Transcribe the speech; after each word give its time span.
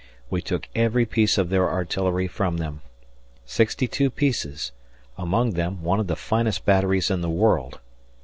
We 0.31 0.41
took 0.41 0.67
every 0.73 1.05
piece 1.05 1.37
of 1.37 1.49
their 1.49 1.69
artillery 1.69 2.25
from 2.27 2.57
them 2.57 2.81
62 3.45 4.09
pieces 4.09 4.71
among 5.15 5.51
them, 5.51 5.83
one 5.83 5.99
of 5.99 6.07
the 6.07 6.15
finest 6.15 6.65
batteries 6.65 7.11
in 7.11 7.21
the 7.21 7.29
world. 7.29 7.79